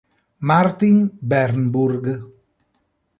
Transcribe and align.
Martin 0.51 1.13
Bernburg 1.21 2.05